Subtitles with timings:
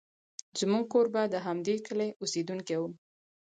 [0.59, 2.83] زموږ کوربه د همدې کلي اوسېدونکی و.